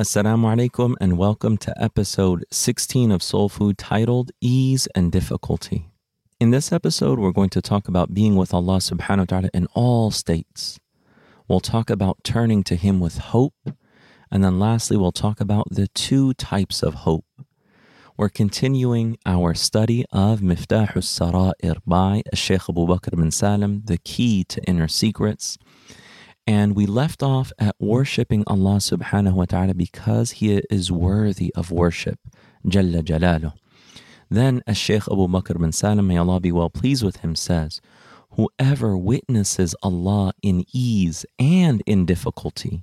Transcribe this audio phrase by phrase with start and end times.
[0.00, 5.90] Assalamu alaikum, and welcome to episode 16 of Soul Food titled Ease and Difficulty.
[6.40, 9.66] In this episode, we're going to talk about being with Allah subhanahu wa ta'ala in
[9.74, 10.80] all states.
[11.48, 13.52] We'll talk about turning to Him with hope.
[14.30, 17.26] And then lastly, we'll talk about the two types of hope.
[18.16, 24.44] We're continuing our study of Miftah al-Sara'ir by Sheikh Abu Bakr bin Salim, the key
[24.44, 25.58] to inner secrets.
[26.50, 31.70] And we left off at worshiping Allah subhanahu wa ta'ala because He is worthy of
[31.70, 32.18] worship.
[32.66, 33.52] Jalla Jalaluh.
[34.28, 37.80] Then as Shaykh Abu Bakr bin Salim, may Allah be well pleased with him, says,
[38.30, 42.82] Whoever witnesses Allah in ease and in difficulty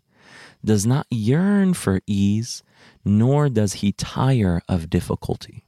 [0.63, 2.63] does not yearn for ease,
[3.03, 5.65] nor does he tire of difficulty.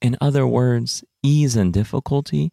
[0.00, 2.52] In other words, ease and difficulty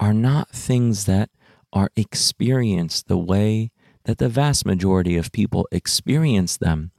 [0.00, 1.30] are not things that
[1.72, 3.70] are experienced the way
[4.04, 6.92] that the vast majority of people experience them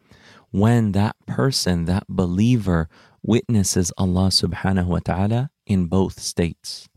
[0.51, 2.89] when that person, that believer,
[3.21, 6.87] witnesses Allah subhanahu wa ta'ala in both states.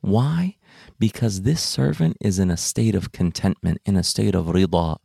[0.00, 0.56] Why?
[0.98, 4.96] Because this servant is in a state of contentment, in a state of rida.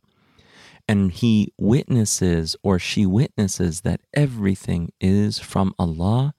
[0.88, 6.34] And he witnesses or she witnesses that everything is from Allah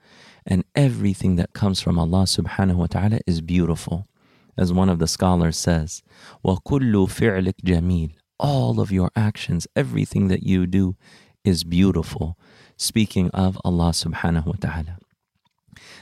[0.46, 4.08] and everything that comes from Allah subhanahu wa ta'ala is beautiful.
[4.57, 6.03] As one of the scholars says,
[6.45, 10.97] وَكُلُّ فِعْلِكْ جَمِيلٌ All of your actions, everything that you do
[11.45, 12.37] is beautiful.
[12.77, 14.99] Speaking of Allah subhanahu wa ta'ala.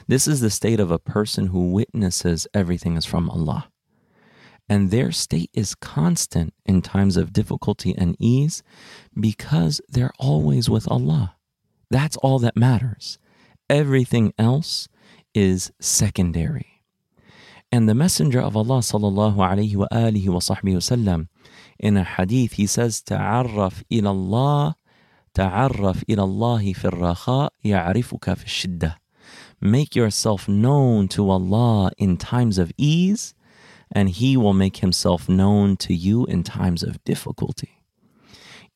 [0.07, 3.69] This is the state of a person who witnesses everything is from Allah.
[4.69, 8.63] And their state is constant in times of difficulty and ease
[9.17, 11.35] because they're always with Allah.
[11.89, 13.17] That's all that matters.
[13.69, 14.87] Everything else
[15.33, 16.70] is secondary.
[17.71, 21.27] And the Messenger of Allah sallallahu alayhi wa alihi wa sahbihi wasallam
[21.79, 24.75] in a hadith he says تعرف إلى الله
[25.33, 28.97] تعرف إلى الله في الرخاء يعرفك في الشدة
[29.59, 33.33] Make yourself known to Allah in times of ease,
[33.91, 37.80] and He will make Himself known to you in times of difficulty.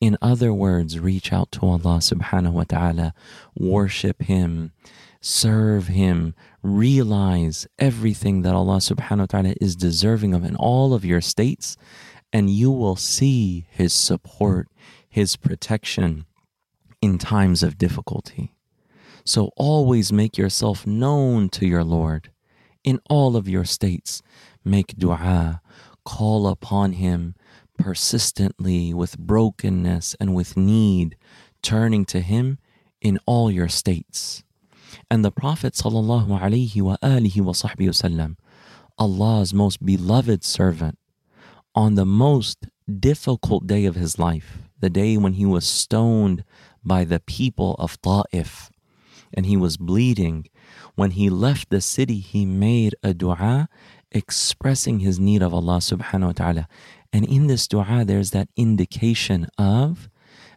[0.01, 3.15] In other words, reach out to Allah subhanahu wa ta'ala,
[3.55, 4.73] worship Him,
[5.23, 11.05] serve Him, realize everything that Allah subhanahu wa ta'ala is deserving of in all of
[11.05, 11.79] your states,
[12.31, 14.69] and you will see His support,
[15.09, 16.27] His protection
[17.01, 18.53] in times of difficulty.
[19.25, 22.31] So always make yourself known to your Lord
[22.85, 24.23] in all of your states.
[24.63, 25.63] Make dua,
[26.05, 27.35] call upon Him
[27.77, 31.17] persistently with brokenness and with need,
[31.63, 32.59] turning to Him
[33.01, 34.43] in all your states.
[35.11, 38.37] And the Prophet wasallam,
[38.99, 40.99] Allah's most beloved servant,
[41.75, 46.45] on the most difficult day of his life, the day when he was stoned
[46.85, 48.71] by the people of Ta'if,
[49.35, 50.49] and he was bleeding.
[50.95, 53.69] When he left the city, he made a dua
[54.11, 56.69] expressing his need of Allah subhanahu wa ta'ala.
[57.17, 60.11] And in this dua, there's that indication of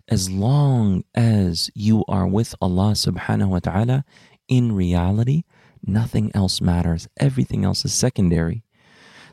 [0.09, 4.03] as long as you are with Allah subhanahu wa ta'ala,
[4.49, 5.43] in reality,
[5.81, 7.07] nothing else matters.
[7.17, 8.65] Everything else is secondary.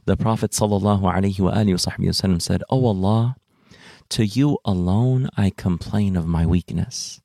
[0.04, 3.34] The Prophet sallallahu alaihi wasallam said, "O Allah,
[4.10, 7.20] to you alone I complain of my weakness."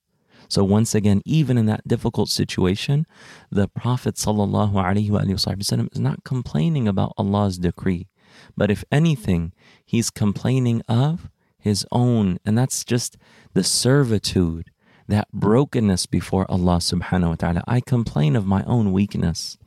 [0.50, 3.06] So once again, even in that difficult situation,
[3.52, 8.08] the Prophet sallallahu alaihi wasallam is not complaining about Allah's decree,
[8.56, 9.54] but if anything,
[9.86, 11.30] he's complaining of
[11.60, 13.18] his own, and that's just
[13.54, 14.72] the servitude,
[15.08, 17.64] that brokenness before Allah subhanahu wa ta'ala.
[17.68, 19.58] I complain of my own weakness,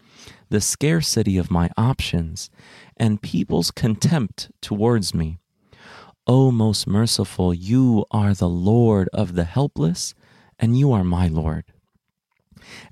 [0.48, 2.50] the scarcity of my options,
[2.96, 5.38] and people's contempt towards me.
[6.26, 10.14] O most merciful, you are the Lord of the helpless,
[10.58, 11.64] and you are my Lord.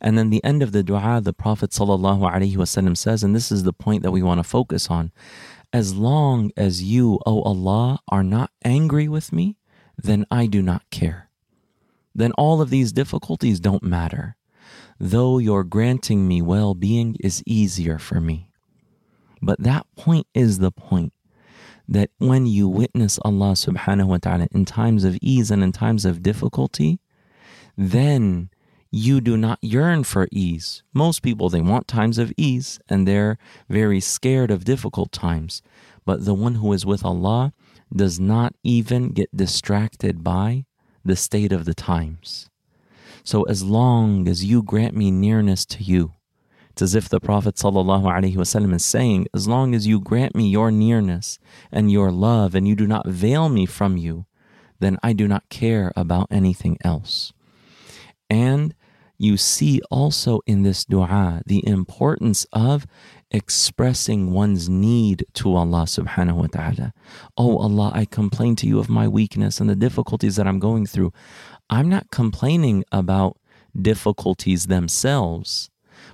[0.01, 3.73] And then the end of the dua, the Prophet ﷺ says, and this is the
[3.73, 5.13] point that we want to focus on
[5.73, 9.57] as long as you, O Allah, are not angry with me,
[9.97, 11.31] then I do not care.
[12.15, 14.37] Then all of these difficulties don't matter.
[14.99, 18.49] Though your granting me well being is easier for me.
[19.41, 21.13] But that point is the point
[21.89, 26.05] that when you witness Allah subhanahu wa ta'ala in times of ease and in times
[26.05, 27.01] of difficulty,
[27.77, 28.51] then
[28.93, 30.83] you do not yearn for ease.
[30.93, 35.63] Most people, they want times of ease and they're very scared of difficult times.
[36.05, 37.55] But the one who is with Allah
[37.95, 40.67] does not even get distracted by
[41.05, 42.51] the state of the times.
[43.25, 46.13] So as long as you grant me nearness to you,
[46.71, 50.71] it's as if the Prophet ﷺ is saying, As long as you grant me your
[50.71, 51.39] nearness
[51.71, 54.27] and your love and you do not veil me from you,
[54.81, 57.33] then I do not care about anything else.
[58.29, 58.75] And
[59.23, 62.87] you see also in this dua the importance of
[63.31, 66.93] expressing one's need to Allah subhanahu wa ta'ala.
[67.37, 70.87] Oh Allah, I complain to you of my weakness and the difficulties that I'm going
[70.87, 71.13] through.
[71.71, 73.39] I'm not complaining about
[73.81, 75.71] difficulties themselves,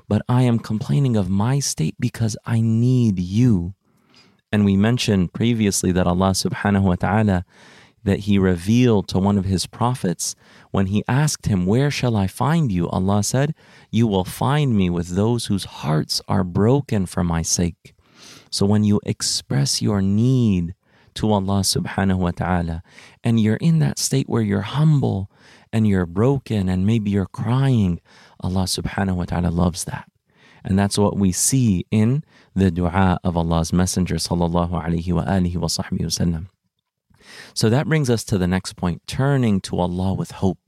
[0.06, 3.72] but I am complaining of my state because I need you.
[4.52, 7.46] And we mentioned previously that Allah subhanahu wa ta'ala
[8.08, 10.34] that he revealed to one of his prophets
[10.70, 12.88] when he asked him, Where shall I find you?
[12.88, 13.55] Allah said,
[13.90, 17.94] You will find me with those whose hearts are broken for my sake.
[18.50, 20.75] So when you express your need
[21.14, 22.82] to Allah subhanahu wa ta'ala,
[23.22, 25.31] and you're in that state where you're humble
[25.70, 28.00] and you're broken and maybe you're crying,
[28.40, 30.11] Allah subhanahu wa ta'ala loves that.
[30.64, 35.56] And that's what we see in the dua of Allah's Messenger sallallahu sahbihi
[36.08, 36.49] wasallam.
[37.54, 40.58] So that brings us to the next point, turning to Allah with hope.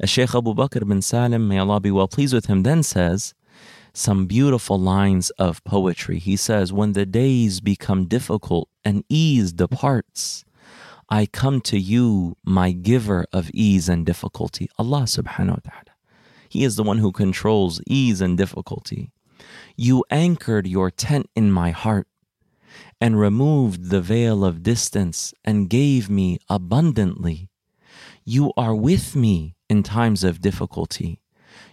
[0.00, 3.34] As Shaykh Abu Bakr bin Salim, may Allah be well pleased with him, then says
[3.92, 6.18] some beautiful lines of poetry.
[6.18, 10.44] He says, When the days become difficult and ease departs,
[11.10, 14.68] I come to you, my giver of ease and difficulty.
[14.78, 15.94] Allah subhanahu wa ta'ala.
[16.48, 19.10] He is the one who controls ease and difficulty.
[19.76, 22.06] You anchored your tent in my heart
[23.00, 27.48] and removed the veil of distance and gave me abundantly.
[28.24, 31.20] You are with me in times of difficulty.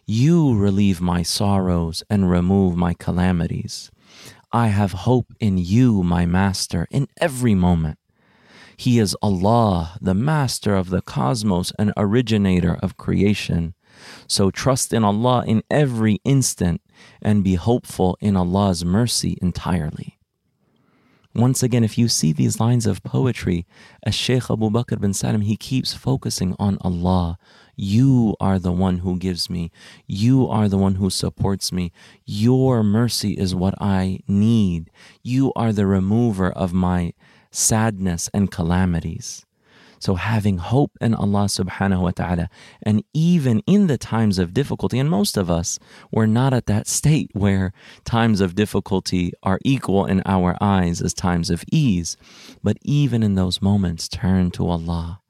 [0.06, 3.92] You relieve my sorrows and remove my calamities.
[4.52, 8.00] I have hope in you, my Master, in every moment.
[8.78, 13.74] He is Allah, the Master of the cosmos and originator of creation.
[14.28, 16.82] So trust in Allah in every instant
[17.22, 20.15] and be hopeful in Allah's mercy entirely.
[21.36, 23.66] Once again, if you see these lines of poetry,
[24.04, 27.38] as Shaykh Abu Bakr bin Salim, he keeps focusing on Allah.
[27.76, 29.70] You are the one who gives me.
[30.08, 31.92] You are the one who supports me.
[32.26, 34.90] Your mercy is what I need.
[35.24, 37.12] You are the remover of my
[37.52, 39.46] sadness and calamities.
[40.00, 42.50] So having hope in Allah subhanahu wa ta'ala,
[42.84, 45.80] and even in the times of difficulty, and most of us,
[46.12, 51.14] we're not at that state where times of difficulty are equal in our eyes as
[51.14, 52.18] times of ease.
[52.64, 55.22] But even in those moments, turn to Allah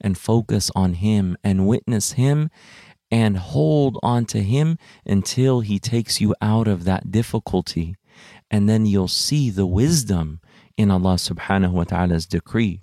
[0.00, 2.50] and focus on Him and witness Him
[3.10, 7.96] and hold on to Him until He takes you out of that difficulty.
[8.50, 10.40] And then you'll see the wisdom
[10.76, 12.82] in Allah subhanahu wa ta'ala's decree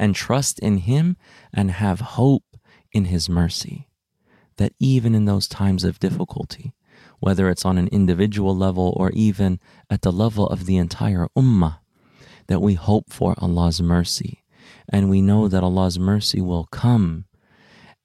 [0.00, 1.18] and trust in Him
[1.52, 2.56] and have hope
[2.90, 3.86] in His mercy.
[4.56, 6.72] That even in those times of difficulty,
[7.20, 9.60] whether it's on an individual level or even
[9.90, 11.78] at the level of the entire ummah,
[12.46, 14.42] that we hope for Allah's mercy.
[14.88, 17.26] And we know that Allah's mercy will come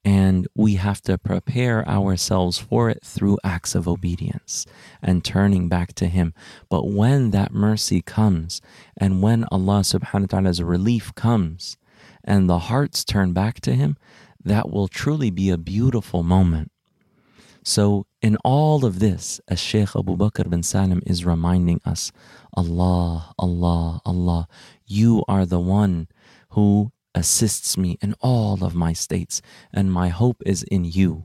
[0.04, 4.64] and we have to prepare ourselves for it through acts of obedience
[5.02, 6.32] and turning back to Him.
[6.68, 8.60] But when that mercy comes
[8.96, 11.76] and when Allah subhanahu wa ta'ala's relief comes
[12.26, 13.96] and the hearts turn back to Him,
[14.44, 16.70] that will truly be a beautiful moment.
[17.64, 22.12] So, in all of this, as Shaykh Abu Bakr bin Salim is reminding us,
[22.54, 24.46] Allah, Allah, Allah,
[24.86, 26.06] you are the one
[26.50, 29.42] who assists me in all of my states,
[29.72, 31.24] and my hope is in you.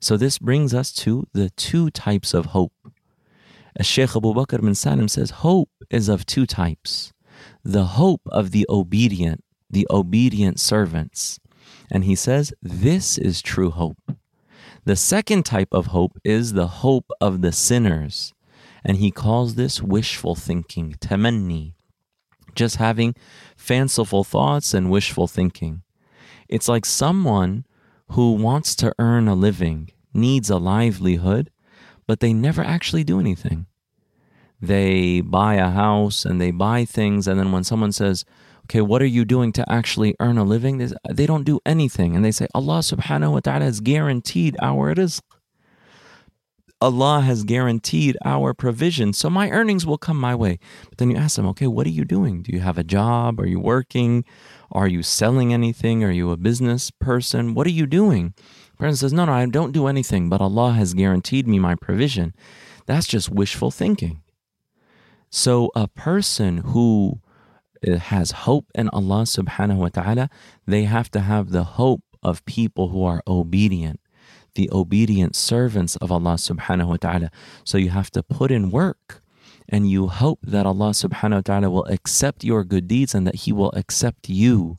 [0.00, 2.74] So, this brings us to the two types of hope.
[3.74, 7.12] As Sheikh Abu Bakr bin Salim says, hope is of two types
[7.64, 11.38] the hope of the obedient, the obedient servants.
[11.90, 13.98] And he says, this is true hope.
[14.84, 18.32] The second type of hope is the hope of the sinners.
[18.84, 21.74] And he calls this wishful thinking, tamanni,
[22.54, 23.14] just having
[23.56, 25.82] fanciful thoughts and wishful thinking.
[26.48, 27.66] It's like someone
[28.12, 31.50] who wants to earn a living, needs a livelihood,
[32.06, 33.66] but they never actually do anything.
[34.60, 38.24] They buy a house and they buy things, and then when someone says,
[38.68, 40.92] Okay, what are you doing to actually earn a living?
[41.10, 42.14] They don't do anything.
[42.14, 45.22] And they say, Allah subhanahu wa ta'ala has guaranteed our rizq.
[46.80, 50.60] Allah has guaranteed our provision, so my earnings will come my way.
[50.88, 52.42] But then you ask them, okay, what are you doing?
[52.42, 53.40] Do you have a job?
[53.40, 54.24] Are you working?
[54.70, 56.04] Are you selling anything?
[56.04, 57.54] Are you a business person?
[57.54, 58.32] What are you doing?
[58.78, 62.32] Person says, no, no, I don't do anything, but Allah has guaranteed me my provision.
[62.86, 64.22] That's just wishful thinking.
[65.30, 67.20] So a person who
[67.82, 70.30] has hope in Allah subhanahu wa ta'ala,
[70.66, 74.00] they have to have the hope of people who are obedient
[74.54, 77.30] the obedient servants of Allah subhanahu wa ta'ala.
[77.62, 79.22] So you have to put in work
[79.68, 83.46] and you hope that Allah subhanahu wa ta'ala will accept your good deeds and that
[83.46, 84.78] He will accept you.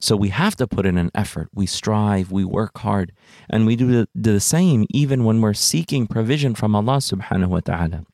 [0.00, 1.50] So we have to put in an effort.
[1.54, 3.12] We strive, we work hard,
[3.50, 8.06] and we do the same even when we're seeking provision from Allah subhanahu wa ta'ala.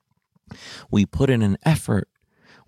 [0.90, 2.08] We put in an effort.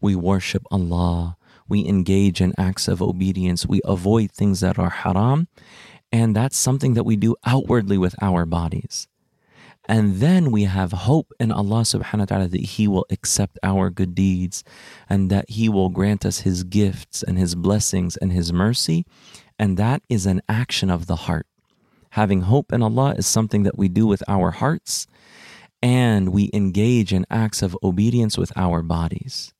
[0.00, 1.36] We worship Allah.
[1.68, 3.66] We engage in acts of obedience.
[3.66, 5.48] We avoid things that are haram.
[6.10, 9.08] And that's something that we do outwardly with our bodies.
[9.88, 13.88] And then we have hope in Allah subhanahu wa ta'ala that He will accept our
[13.88, 14.62] good deeds
[15.08, 19.06] and that He will grant us His gifts and His blessings and His mercy.
[19.58, 21.46] And that is an action of the heart.
[22.10, 25.06] Having hope in Allah is something that we do with our hearts
[25.82, 29.54] and we engage in acts of obedience with our bodies.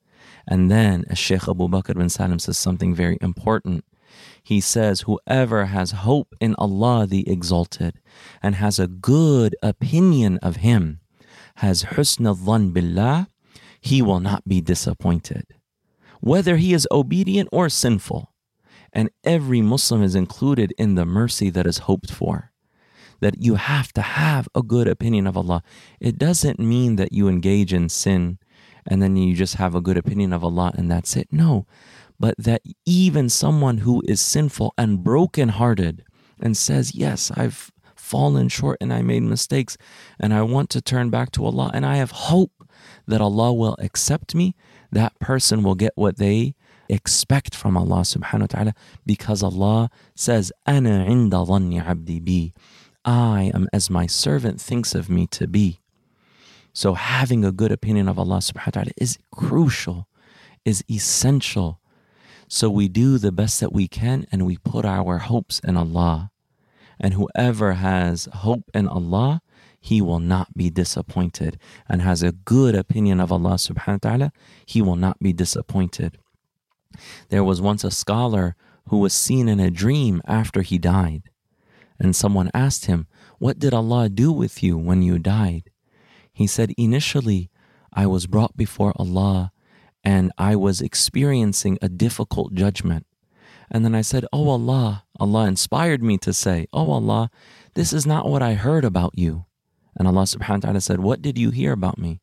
[0.51, 3.85] And then, Sheikh Abu Bakr bin Salim says something very important
[4.43, 8.01] he says, Whoever has hope in Allah the Exalted
[8.43, 11.01] and has a good opinion of Him,
[11.57, 13.29] has husn al billah,
[13.81, 15.47] he will not be disappointed,
[16.21, 18.33] whether he is obedient or sinful.
[18.93, 22.53] And every Muslim is included in the mercy that is hoped for.
[23.21, 25.63] That you have to have a good opinion of Allah.
[26.01, 28.39] It doesn't mean that you engage in sin
[28.89, 31.29] and then you just have a good opinion of Allah and that's it.
[31.31, 31.67] No,
[32.19, 36.05] but that even someone who is sinful and brokenhearted
[36.41, 39.77] and says, Yes, I've fallen short and I made mistakes
[40.19, 42.53] and I want to turn back to Allah and I have hope
[43.07, 44.57] that Allah will accept me,
[44.91, 46.55] that person will get what they
[46.89, 52.53] expect from Allah subhanahu wa ta'ala because Allah says, Ana inda abdi bi.
[53.05, 55.81] I am as my servant thinks of me to be.
[56.79, 60.07] So having a good opinion of Allah subhanahu wa ta'ala is crucial,
[60.65, 61.81] is essential
[62.49, 66.31] so we do the best that we can and we put our hopes in Allah.
[66.99, 69.43] And whoever has hope in Allah,
[69.81, 71.59] he will not be disappointed
[71.89, 74.33] and has a good opinion of Allah subhanahu wa ta'ala,
[74.65, 76.19] he will not be disappointed.
[77.29, 78.57] There was once a scholar
[78.89, 81.25] who was seen in a dream after he died.
[82.01, 83.07] And someone asked him,
[83.39, 85.71] What did Allah do with you when you died?
[86.39, 87.51] He said, Initially,
[87.93, 89.51] I was brought before Allah
[90.05, 93.07] and I was experiencing a difficult judgment.
[93.73, 97.29] And then I said, Oh Allah, Allah inspired me to say, Oh Allah,
[97.75, 99.47] this is not what I heard about you.
[99.97, 102.21] And Allah subhanahu wa ta'ala said, What did you hear about me?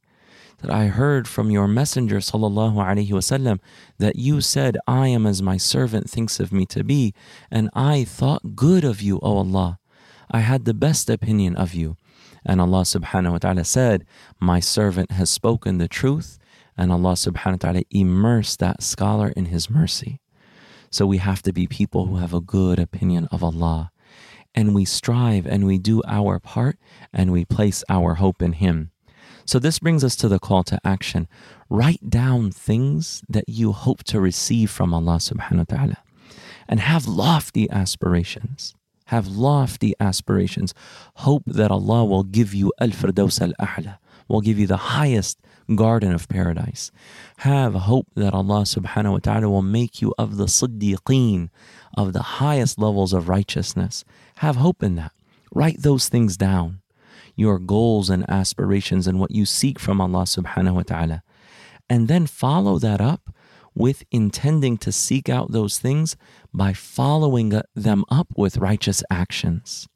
[0.60, 3.60] That I heard from your messenger sallallahu alaihi wasallam
[4.00, 7.13] that you said, I am as my servant thinks of me to be,
[7.51, 9.77] and I thought good of you, O Allah.
[10.32, 11.98] I had the best opinion of you.
[12.46, 14.05] And Allah subhanahu wa ta'ala said,
[14.39, 16.38] My servant has spoken the truth
[16.77, 20.20] and Allah subhanahu wa ta'ala immersed that scholar in His mercy.
[20.91, 23.91] So we have to be people who have a good opinion of Allah.
[24.53, 26.77] And we strive and we do our part
[27.12, 28.91] and we place our hope in Him.
[29.46, 31.27] So this brings us to the call to action.
[31.70, 35.98] Write down things that you hope to receive from Allah subhanahu wa ta'ala
[36.67, 38.74] and have lofty aspirations.
[39.06, 40.74] Have lofty aspirations.
[41.16, 43.98] Hope that Allah will give you al-firdaus al-a'la,
[44.28, 45.40] will give you the highest
[45.76, 46.92] garden of paradise.
[47.38, 51.50] Have hope that Allah subhanahu wa ta'ala will make you of the siddiqeen,
[51.98, 54.06] of the highest levels of righteousness.
[54.38, 55.12] Have hope in that.
[55.54, 56.82] Write those things down,
[57.36, 61.24] your goals and aspirations and what you seek from Allah subhanahu wa ta'ala.
[61.90, 63.30] And then follow that up
[63.75, 66.15] with intending to seek out those things
[66.53, 69.88] by following them up with righteous actions.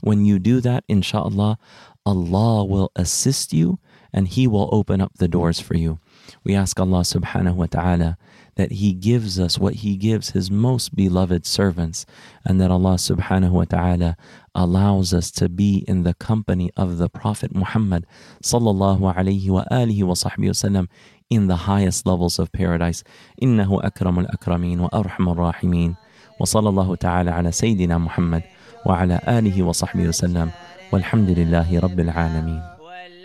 [0.00, 1.58] When you do that, inshallah,
[2.04, 3.78] Allah will assist you
[4.12, 5.98] and He will open up the doors for you.
[6.42, 8.18] We ask Allah subhanahu wa ta'ala
[8.55, 12.05] that He gives us what He gives His most beloved servants,
[12.45, 14.17] and that Allah subhanahu wa ta'ala
[14.55, 18.05] allows us to be in the company of the Prophet Muhammad
[18.43, 20.87] sallallahu alayhi wa alihi wa sahbihi wasallam
[21.29, 23.03] in the highest levels of paradise.
[23.43, 25.95] إنه أكرم الأكرمين وأرحم الراحمين
[26.39, 28.43] وصلى الله تعالى على سيدنا محمد
[28.85, 30.51] وعلى آله وصحبه وسلم
[30.91, 32.61] والحمد لله رب العالمين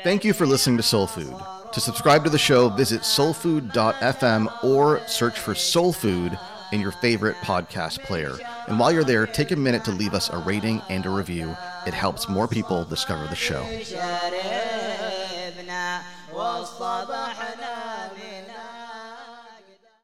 [0.05, 1.35] Thank you for listening to Soul Food.
[1.74, 6.38] To subscribe to the show, visit soulfood.fm or search for Soul Food
[6.72, 8.36] in your favorite podcast player.
[8.68, 11.56] And while you're there, take a minute to leave us a rating and a review.
[11.86, 13.64] It helps more people discover the show.